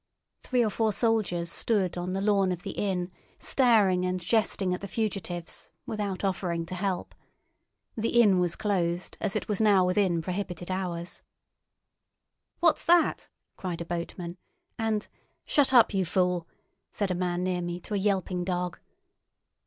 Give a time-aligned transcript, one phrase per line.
[0.41, 4.81] Three or four soldiers stood on the lawn of the inn, staring and jesting at
[4.81, 7.13] the fugitives, without offering to help.
[7.95, 11.21] The inn was closed, as it was now within prohibited hours.
[12.61, 14.37] "What's that?" cried a boatman,
[14.75, 15.07] and
[15.45, 16.47] "Shut up, you fool!"
[16.89, 18.79] said a man near me to a yelping dog.